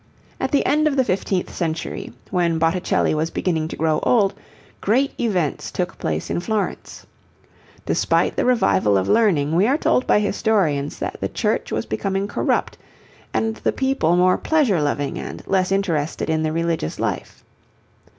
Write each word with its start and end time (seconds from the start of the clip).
At 0.39 0.49
the 0.49 0.65
end 0.65 0.87
of 0.87 0.95
the 0.95 1.03
fifteenth 1.03 1.53
century, 1.53 2.11
when 2.31 2.57
Botticelli 2.57 3.13
was 3.13 3.29
beginning 3.29 3.67
to 3.67 3.75
grow 3.75 3.99
old, 4.01 4.33
great 4.81 5.11
events 5.19 5.69
took 5.69 5.99
place 5.99 6.31
in 6.31 6.39
Florence. 6.39 7.05
Despite 7.85 8.35
the 8.35 8.43
revival 8.43 8.97
of 8.97 9.07
learning, 9.07 9.55
we 9.55 9.67
are 9.67 9.77
told 9.77 10.07
by 10.07 10.17
historians 10.19 10.97
that 10.97 11.17
the 11.21 11.29
Church 11.29 11.71
was 11.71 11.85
becoming 11.85 12.27
corrupt 12.27 12.79
and 13.31 13.57
the 13.57 13.71
people 13.71 14.15
more 14.15 14.39
pleasure 14.39 14.81
loving 14.81 15.19
and 15.19 15.45
less 15.45 15.71
interested 15.71 16.31
in 16.31 16.41
the 16.41 16.51
religious 16.51 16.99
life. 16.99 17.43